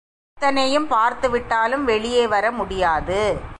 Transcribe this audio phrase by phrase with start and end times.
[0.37, 3.41] இத்தனையும் பார்த்து விட்டாலும் வெளியே வர முடியாது.